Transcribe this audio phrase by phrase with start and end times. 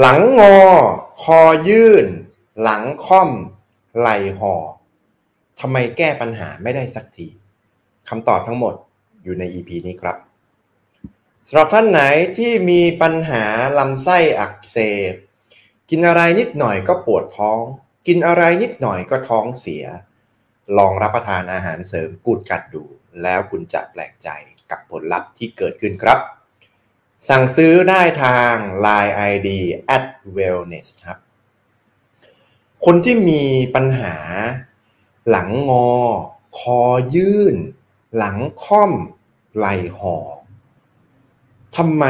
[0.00, 0.58] หลังงอ
[1.22, 2.06] คอยื่น
[2.62, 3.30] หลังค่อม
[3.98, 4.54] ไหลห่อ
[5.60, 7.28] ทำไมแก้ปัญหาไม่ได้สักที
[8.08, 8.74] คำตอบทั้งหมด
[9.22, 10.16] อยู่ใน EP นี้ครับ
[11.46, 12.00] สำหรับท่านไหน
[12.36, 13.44] ที่มีปัญหา
[13.78, 14.76] ลำไส้อักเส
[15.12, 15.14] บ
[15.90, 17.60] กินอะไรนิดหน่อยก็ปวดท้อง
[18.06, 19.84] กินอะไรนิดหน่อยก็ท้องเสีย
[20.78, 22.84] ลองรับประทานอาหารเสริมกูดกัดดู
[23.22, 24.28] แล้วคุณจะแปลกใจ
[24.70, 26.18] กับผลลัพธ์ที่เกิดขึ้นครับ
[27.28, 29.48] สั่งซื้อได้ทาง Line ID
[29.96, 30.04] at
[30.36, 31.18] wellness ครับ
[32.84, 33.44] คนที่มี
[33.74, 34.16] ปัญหา
[35.30, 35.90] หลังงอ
[36.58, 36.80] คอ
[37.14, 37.56] ยื่น
[38.16, 38.92] หลังค่อม
[39.56, 40.16] ไหล่หอ
[41.76, 42.04] ทำไม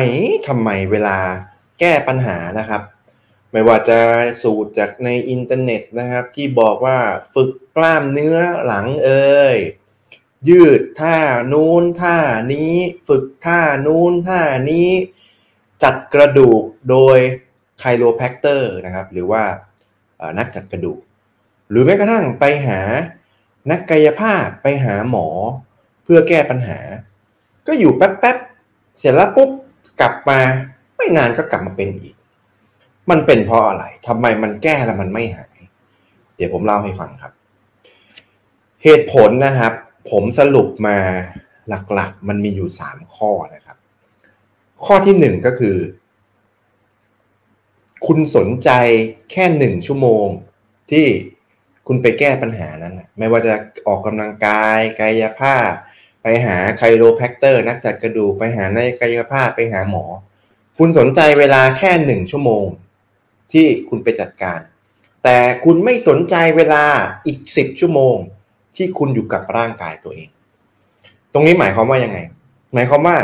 [0.48, 1.18] ทำไมเวลา
[1.80, 2.82] แก้ปัญหานะครับ
[3.52, 3.98] ไม่ว่าจะ
[4.42, 6.98] สูตรจากในอินเทอร์เน็ตนะครับ ที่บอกว่า
[7.34, 9.56] ฝึกกล้ามเนื้อหลังเอ่ย
[10.48, 11.16] ยืดท่า
[11.52, 12.16] นู้นท่า
[12.52, 12.74] นี้
[13.08, 14.88] ฝึกท่านู้นท่านี้
[15.82, 17.18] จัดกระดูกโดย
[17.80, 19.42] ไคลโรแพคเตอร์นะครับ หรือว่า
[20.38, 21.00] นักจัดกระดูก
[21.70, 22.80] หรือแม้กระทั่งไปหา
[23.70, 25.28] นักกายภาพไปหาหมอ
[26.04, 26.78] เพื่อแก้ปัญหา
[27.66, 29.50] ก็อยู่แป๊บๆ เสร็จแล้วปุ๊บ
[30.00, 30.40] กลับมา
[30.96, 32.14] ไม่นานก็กลับมาเป็นอีก
[33.10, 35.58] มันเป็นเพราะอะไรทำไมมันแก้แล้วมันไม่หาย
[36.36, 37.32] เดี๋ยวผมเล่าให้ฟังครับ
[38.84, 39.72] เหตุผลนะครับ
[40.10, 40.98] ผมสรุปมา
[41.68, 43.76] หลักๆ มันมีอยู่สามข้อนะครับ
[44.84, 45.76] ข้อที่หนึ่งก็คือ
[48.06, 48.70] คุณสนใจ
[49.32, 50.26] แค่หนึ่งชั่วโมง
[50.90, 51.06] ที่
[51.86, 53.54] คุณไปแก้ปัญหานั้นไม่ว่าจะ
[53.86, 55.70] ออกกำลังกาย กายภาพ
[56.22, 60.04] ไปหาไคโรแพคเตอร์ นักจัดกระดูกไปหาในกายภาพไปหาหมอ
[60.78, 62.66] คุณสนใจเวลาแค่หนึ่งชั่วโมง
[63.52, 64.60] ที่คุณไปจัดการ
[65.24, 66.84] แต่คุณไม่สนใจเวลา
[67.26, 68.16] อีกสิบชั่วโมง
[68.76, 70.28] ที่คุณอยู่กับร่างกายตัวเอง
[71.32, 72.18] ตรงนี้หมายความว่ายังไง
[72.74, 73.16] หมายความว่า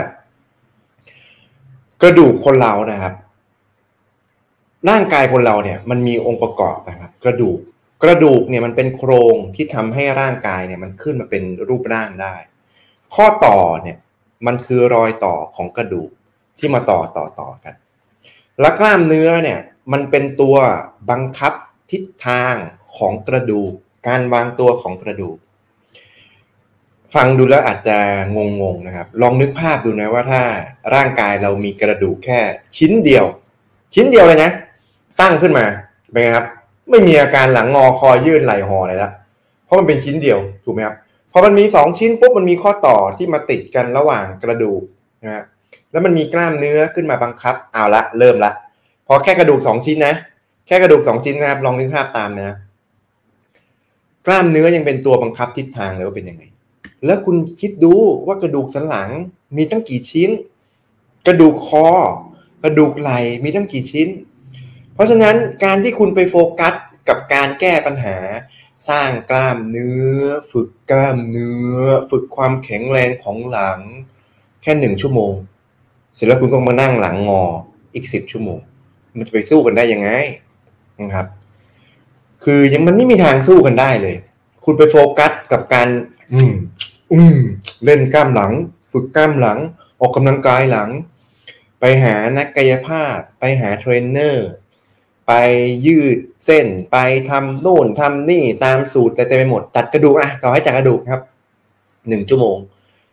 [2.02, 3.14] กระดูกคนเรานะครับ
[4.90, 7.58] ร่างกายคนเราเนี่ย มันมีองค์ประกอบนะครับ กระดูก
[8.02, 12.34] กระดูกเนี่ยมันเป็นโครงที่ทำให้ร่างกายเนี่ยมันขึ้นมาเป็นรูปร่างได้
[13.14, 13.98] ข้อต่อเนี่ย
[14.46, 16.10] มันคือรอยต่อของกระดูก
[16.58, 17.74] ที่มาต่อต่อต่อกัน
[18.60, 19.60] และกล้ามเนื้อเนี่ย
[19.92, 20.56] มันเป็นตัว
[21.10, 21.52] บังคับ
[21.90, 22.54] ทิศทาง
[22.96, 23.72] ของกระดูก
[24.06, 25.36] การวางตัวของกระดูก
[27.14, 27.98] ฟังดูแล้วอาจจะ
[28.36, 28.38] ง
[28.74, 30.42] งๆนะครับ ลองนึกภาพดูนะว่าถ้า
[30.94, 32.40] ร่างกายเรามีกระดูกแค่
[32.76, 33.24] ชิ้นเดียว
[33.94, 34.50] ชิ้นเดียวเลยนะ
[35.20, 35.64] ตั้งขึ้นมา
[36.10, 36.46] เป็นไงครับ
[36.90, 39.10] ไม่มีอาการหลังงอคอยื่นไหลหออะไรละ
[39.64, 40.96] เพราะมันเป็นชิ้นเดียวถูกไหมครับ
[41.32, 44.82] พอมันมีสองชิ้นปุ๊บมันมีข้อต่อที่มาติดกันระหว่างกระดูก
[45.24, 45.44] นะฮะ
[45.92, 48.52] แล้วมันมีกล้ามเนื้อขึ้นมาบังคับเอาละเริ่มละ
[49.06, 50.14] พอแค่กระดูกสองชิ้นนะ
[50.66, 52.56] แค่กระดูกสองชิ้นนะครับลองนึกภาพตามนะ
[54.26, 56.44] กล้ามเนื้อยังเป็นตัวบังคับทิศทางเลยว่าเป็นยังไง
[57.06, 57.94] แล้วคุณคิดดู
[58.26, 59.10] ว่ากระดูกสันหลัง
[59.56, 60.30] มีตั้งกี่ชิ้น
[61.26, 61.86] กระดูกคอ
[62.62, 64.08] กระดูกไหล่มีตั้งกี่ชิ้น
[64.94, 66.74] เพราะฉะนั้นการที่คุณไปโฟกัส
[67.08, 68.16] กับการแก้ปัญหา
[68.88, 70.20] สร้างกล้ามเนื้อ
[70.52, 71.78] ฝึกกล้ามเนื้อ
[72.10, 73.80] ฝึกความแข็งแรงของหลัง
[74.62, 75.32] แค่หนึ่งชั่วโมง
[76.14, 77.42] เสร็จแล้วคุณก็มานั่งหลังงอ
[77.94, 78.58] อีกสิบชั่วโมง
[79.16, 80.08] มันจะไปสู้กันได้ยังไง
[81.00, 81.26] นะครับ
[82.44, 84.16] คือยังมันไม่มีทางสู้กันได้เลย
[84.64, 85.88] คุณไปโฟกัสกับการ
[86.34, 86.52] อืม
[87.12, 87.36] อืม
[87.84, 88.52] เล่นกล้ามหลัง
[88.92, 89.58] ฝึกกล้ามหลัง
[90.00, 90.90] ออกกำลังกายหลัง
[91.80, 94.48] ไปหานักกายภาพ ไปหาเทรนเนอร์
[95.26, 95.32] ไป
[95.86, 96.96] ยืดเส้น ไป
[97.30, 101.22] ทำโน่นทำนี่ตามสูตรแต่เต็มไปหมด ตัดกระดูกอะต่อให้ตัดกระดูกครับ
[102.08, 102.56] หนึ่งชั่วโมง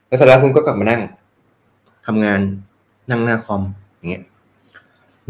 [0.07, 1.01] แล้วเสร็จแล้วคุณก็กลับมานั่ง
[2.07, 2.39] ทำงาน
[3.09, 3.61] นั่งหน้าคอม
[3.95, 4.23] อย่างเงี้ย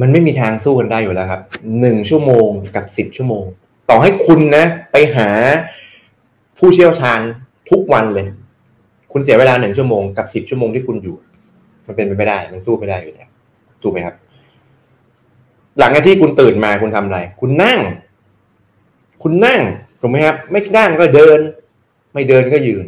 [0.01, 1.41] มันไม่มีทางสู้กันได้อยู่แล้วครับ
[1.79, 3.45] หนึ่งชั่วโมงกับสิบชั่วโมง
[3.89, 5.29] ต่อให้คุณนะ ไปหา
[6.57, 7.19] ผู้เชี่ยวชาญ
[7.69, 8.27] ทุกวันเลย
[9.11, 11.15] คุณเสียเวลาหนึ่งชั่วโมงกับสิบชั่วโมงที่คุณอยู่
[11.87, 13.29] มันเป็นไปไม่ได้ มันสู้ไม่ได้อยู่แล้ว
[13.81, 14.15] ถูกไหมครับ
[15.79, 17.79] หลังจากที่คุณตื่นมาคุณทำอะไร คุณนั่ง
[19.23, 19.61] คุณนั่ง
[20.01, 21.39] ถูกไหมครับ ไม่นั่งก็เดิน
[22.13, 22.85] ไม่เดินก็ยืน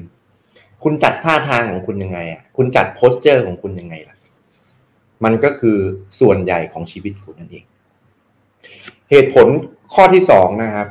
[0.84, 4.18] คุณจัดท่าทางของคุณยังไงอะคุณจัดโพสเจอร์ของคุณยังไงล่ะ
[5.24, 5.78] มันก็คือ
[6.20, 7.66] ส่วนใหญ่ของชีวิตคุณนั่นเอง
[9.12, 9.48] เหตุผล
[9.94, 10.88] ข้อที่สองนะครับ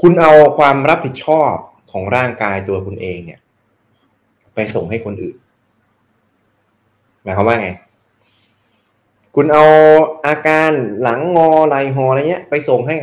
[0.00, 1.52] คุณเอาความรับผิดชอบ
[1.92, 3.40] ของร่างกายตัวคุณเองเนี่ย
[4.54, 5.36] ไปส่งให้คนอื่น
[7.22, 7.70] หมายความว่าไง
[9.34, 9.64] คุณเอา
[10.26, 10.70] อาการ
[11.02, 12.96] หลังงอไหล่ห่ออะไรเงี้ย ไปส่งให้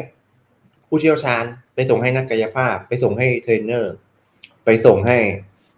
[0.87, 1.43] ผู้เชี่ยวชาญ
[1.75, 3.93] ไปส่งให้นักกายภาพ ไปส่งให้เทรนเนอร์
[4.65, 5.17] ไปส่งให้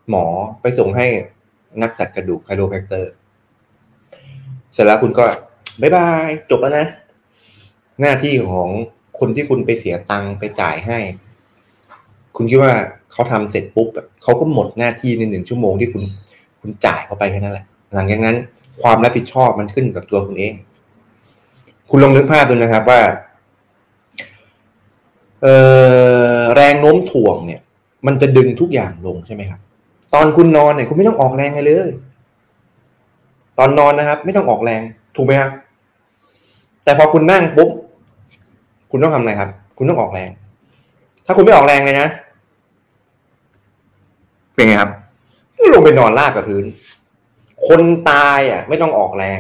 [0.10, 0.26] หมอ
[0.62, 1.08] ไปส่งให้
[1.82, 3.12] นักจัดกระดูก chiropractor
[4.74, 5.24] เสร็จแล้วคุณก็
[5.82, 6.86] bye bye จบแล้วนะ
[8.02, 8.70] หน้าที่ของ
[9.20, 11.00] คนที่คุณไปเสียตังค์ไปจ่ายให้
[12.36, 12.74] คุณคิดว่า
[13.12, 13.88] เขาทำเสร็จปุ๊บ
[14.24, 16.04] เขาก็หมดหน้าที่ในหนึ่งชั่วโมงที่คุณ
[16.62, 18.36] คุณจ่ายเขาไปแค่นั้นแหละ หลังจากนั้น
[18.82, 20.54] ความรับผิดชอบมันขึ้นกับตัวคุณเอง
[21.90, 23.02] คุณลองนึกภาพดูนะครับว่า
[26.56, 27.62] แรงโน้มถ่วงเนี่ย
[28.06, 29.60] มันจะดึงทุกอย่างลงใช่ไหมครับ
[30.14, 31.90] ตอนคุณนอนเนี่ยคุณไม่ต้องออกแรงเลย
[33.58, 34.82] ตอนนอนนะครับ ไม่ต้องออกแรง
[35.16, 35.52] ถูกไหมครับ
[36.84, 37.70] แต่พอคุณนั่งปุ๊บ
[38.92, 40.30] คุณต้องทำอะไรครับ คุณต้องออกแรง
[41.26, 42.08] ถ้าคุณไม่ออกแรงเลยนะ
[44.56, 44.92] เป็นไงครับ
[45.74, 46.66] ลงไปนอนลากกับพื้น
[47.68, 49.40] คนตายอะ ไม่ต้องออกแรง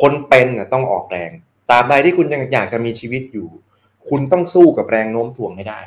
[0.00, 1.30] คนเป็นอะต้องออกแรง
[1.70, 3.48] ตราบใดที่คุณยังอยากจะมีชีวิตอยู่
[4.08, 5.80] คุณต้องสู้กับแรงโน้มถ่วงให้ได้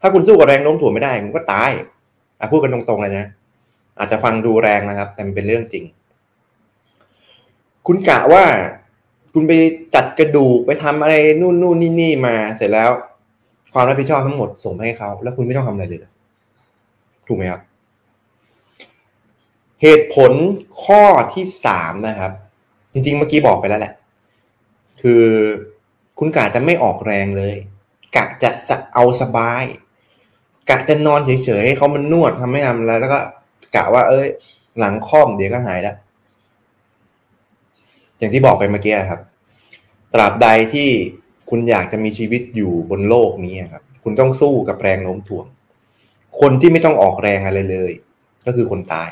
[0.00, 1.70] ถ้าคุณสู้กับแรงโน้มถ่วงไม่ได้คุณก็ตาย
[2.38, 3.26] อะพูดกันตรงๆเลยนะ
[3.98, 5.84] อาจจะฟังดูแรงนะครับ แต่มันเป็นเรื่องจริง
[7.86, 8.44] คุณกะว่า
[9.32, 9.52] คุณไป
[9.94, 12.90] จัดกระดูกไปทำอะไรนู่นนู่นนี่นี่มาเสร็จแล้ว
[13.72, 16.00] ความรับผิดชอบทั้งหมดส่งให้เขาแล้วคุณไม่ต้องทำอะไรเลย
[17.26, 17.60] ถูกไหมครับ
[19.82, 20.32] เหตุผล
[20.84, 21.02] ข้อ
[21.34, 22.32] ที่สามนะครับ
[22.92, 23.94] จริง ๆ เมื่อกี้บอกไปแล้วแหละ
[25.00, 25.24] คือ
[26.18, 27.54] คุณกะจะไม่ออกแรงเลย
[28.16, 28.50] กะจะ
[28.94, 29.64] เอาสบาย
[30.70, 31.30] กะจะนอนเฉ
[31.60, 33.20] ยๆให้เขามันนวดทำไม่ทำแล้วแล้วก็
[33.76, 34.28] กะว่า เอ้ย
[34.78, 35.96] หลังค่อมเดี๋ยวก็หายแล้ว
[38.18, 39.20] อย่างที่บอกไปเมื่อกี้ครับ
[40.14, 40.88] ตราบใดที่
[41.50, 45.46] คุณอยากจะมีชีวิตอยู่บนโลกนี้ครับ คุณต้องสู้กับแรงโน้มถ่วง
[46.40, 47.92] คนที่ไม่ต้องออกแรงอะไรเลย
[48.46, 49.08] ก็คือคนตาย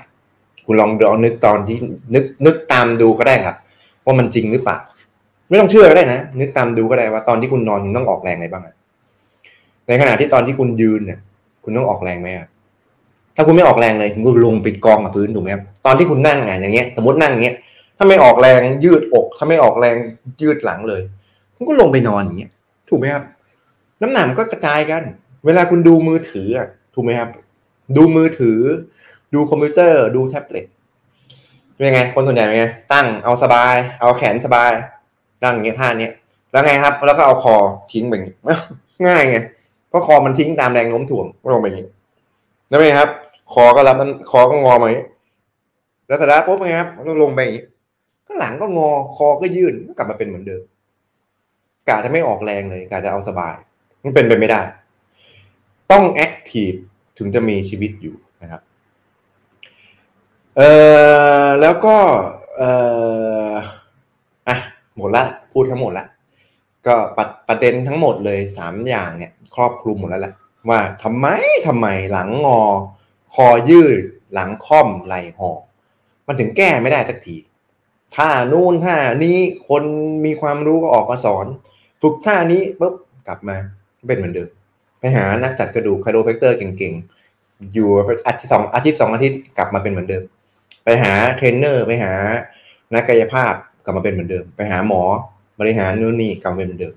[0.67, 1.79] คุณลองลองนึกตอนที่
[2.15, 3.57] นึกนึกตามดูก็ได้ครับ
[4.05, 4.79] ว่ามันจริงหรือเปล่า
[5.49, 8.63] ไม่ต้องเชื่อก็ได้นะ นึกตามดูก็ได้ว่าตอนที่คุณนอนคุณต้องออกแรงอะไรบ้าง
[9.89, 11.19] ในขณะที่ตอนที่คุณยืนเนี่ย
[11.65, 12.49] คุณต้องออกแรงไหมครับ
[13.37, 17.57] ถ้าคุณไม่ออกแรงเลยคุณก็ลงไปกองกับพื้นถูกไหมครับตอนที่คุณนั่งไงอย่างเงี้ย สมมตินั่งอย่างเงี้ย
[17.97, 19.97] ถ้าไม่ออกแรงยืดอก ถ้าไม่ออกแรง
[20.43, 21.03] ยืดหลังเลย
[21.55, 22.53] คุณก็ลงไปนอนอย่างเงี้ย
[22.89, 23.25] ถูกไหมครับ
[24.03, 25.03] น้ำหนักก็กระจายกัน
[25.47, 27.31] เวลาคุณดูมือถืออะถูกไหมครับ
[27.97, 28.59] ดูมือถือ
[29.35, 30.67] ดูคอมพิวเตอร์ ดูแท็บเล็ต
[31.75, 34.73] เป็นไง คนส่วนใหญ่เป็นไง ตั้งเอาสบาย เอาแขนสบาย
[35.45, 36.13] นั่งอย่างเงี้ยท่าเนี้ย
[36.53, 37.55] แล้วไงครับ แล้วก็เอาคอ
[37.93, 38.35] ทิ้งแบบนี้
[39.07, 39.39] ง่ายไง
[39.89, 41.89] เพราะคอมันทิ้งตามแรงโน้มถ่วงก็ลงไปอย่างนี้
[42.69, 43.09] แล้วไงครับ
[43.53, 45.05] คอก็รับมันคอก็งอมาอย่างนี้
[46.07, 47.65] แล้วแต่ละปุ๊บไงครับก็ลงไปอย่างนี้
[48.39, 50.63] หลังก็งอคอก็ยื่นก็กลับมาเป็นเหมือนเดิม
[51.89, 53.55] กาจะไม่ออกแรงเลยกาจะเอาสบาย
[54.05, 54.61] มันเป็นไปไม่ได้
[55.93, 56.73] ต้องแอคทีฟ
[57.19, 58.63] ถึงจะมีชีวิตอยู่นะครับ
[60.57, 60.71] เอ่
[61.45, 61.97] อแล้วก็
[62.57, 62.71] เอ่
[63.51, 63.53] อ
[64.49, 64.57] อะ
[64.97, 66.07] หมดละพูดทั้งหมดละ
[66.87, 66.95] ก็
[67.49, 70.35] ประเด็นทั้งหมดเลยสามอย่างเนี่ย ครอบคลุมหมดแล้วแหละ
[70.69, 71.27] ว่าทำไม
[71.67, 72.61] ทำไมหลังงอ
[73.35, 74.03] คอยื่น
[74.35, 75.51] หลังค่อมไหล่ห่อ
[76.27, 77.37] มันถึงแก้ไม่ได้สักที
[78.17, 79.85] ท่านู่นท่านี้คน
[80.25, 81.47] มีความรู้ก็ออกมาสอน
[82.03, 82.95] ฝึกท่านี้ปุ๊บ
[83.29, 83.57] กลับมา
[84.07, 84.49] เป็นเหมือนเดิม
[85.01, 87.89] ไปหานักจัดกระดูก chiropractor เก่งๆ อยู่
[88.27, 90.23] อาทิตย์สองอาทิตย์สองอาทิตย์กลับมาเป็นเหมือนเดิม
[90.85, 92.13] ไปหาเทรนเนอร์ไปหา
[92.95, 93.53] นักกายภาพ
[93.85, 95.03] กลับมาเป็นเหมือนเดิม ไปหาหมอ
[95.61, 96.95] บริหารนู่นนี่กลับมาเป็นเหมือนเดิม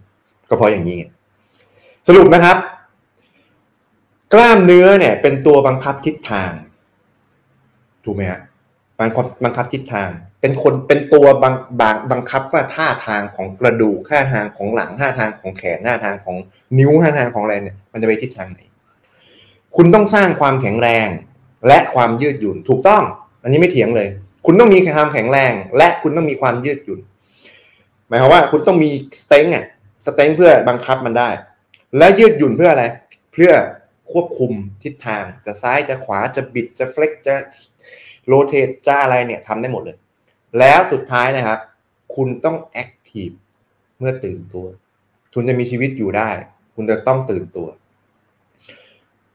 [0.50, 1.00] ก็เพราะอย่างนี้
[2.07, 2.57] สรุปนะครับ
[4.33, 6.51] กล้ามเนื้อเนี่ย เป็นตัวบังคับทิศทาง
[8.06, 8.39] ถูกไหมฮะ
[9.00, 10.10] บังคับบังคับทิศทาง
[10.42, 16.38] เป็นคนเป็นตัวบังบังบังคับว่าท่าทางของกระดูกท่าทางของหลังท่าทางของแขนท่าทางของ
[16.78, 18.60] นิ้วท่าทางของอะไรเนี่ย มันจะไปทิศทางไหน
[19.75, 21.07] คุณต้องสร้างความแข็งแรง
[21.68, 23.04] และความยืดหยุ่นถูกต้อง
[23.44, 24.07] อันนี้ไม่เถียงเลย
[24.46, 27.00] คุณต้องมีความแข็งแรง และคุณต้องมีความยืดหยุ่น
[28.07, 28.90] หมายความว่าคุณต้องมี
[29.22, 29.66] สเต็งอะ
[30.06, 31.30] สเต็งเพื่อบังคับมันได้
[31.97, 32.85] และยืดหยุ่นเพื่ออะไร
[33.33, 33.52] เพื่อ
[34.12, 34.52] ควบคุม
[34.83, 37.35] ทิศทางจะซ้ายจะขวาจะบิดจะเฟล็กจะ
[38.30, 39.98] โรเตทจะอะไรเนี่ยทำได้หมดเลย
[40.59, 41.59] แล้วสุดท้ายนะครับ
[42.16, 43.30] คุณต้อง active
[44.00, 44.66] เมื่อตื่นตัว
[45.33, 46.30] คุณจะมีชีวิตอยู่ได้
[46.76, 47.68] คุณจะต้องตื่นตัว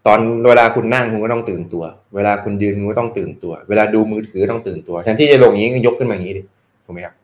[0.07, 1.85] ตอนเวลาคุณนั่งคุณก็ต้องตื่นตัว
[2.15, 6.43] เวลาคุณยืนคุณก็ต้องตื่นตัว เวลาดูมือถือต้องตื่นตัวแทนที่จะลงอย่างนี้ยกขึ้นมาอย่างนี้ดิ
[6.85, 7.15] ถูกไหมครับ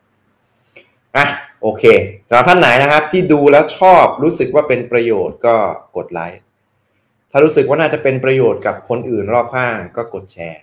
[1.17, 1.27] อะ
[1.63, 1.85] โอเค
[2.29, 5.55] สำหรับท่านไหนนะครับ ที่ดูแล้วชอบรู้สึกว่าเป็นประโยชน์ก็
[5.97, 6.41] กดไลค์
[7.31, 10.63] ถ้ารู้สึกว่าน่าจะเป็นประโยชน์กับคนอื่นรอบข้างก็กดแชร์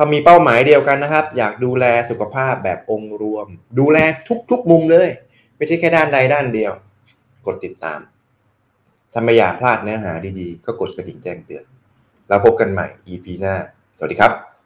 [0.00, 3.46] ถ้ามีเป้าหมายเดียวกันนะครับ อยากดูแลสุขภาพแบบองค์รวม
[3.78, 3.98] ดูแล
[4.50, 5.08] ทุกๆมุมเลย
[5.56, 6.72] ไม่ใช่แค่ด้านใดด้านเดียว
[7.46, 8.00] กดติดตาม
[9.12, 11.64] ถ้าไม่อยากพลาดเนื้อหาดีๆ ก็กดกระดิ่งแจ้งเตือน
[12.28, 13.54] แล้วพบกันใหม่ EP หน้า
[13.96, 14.57] สวัสดีครับ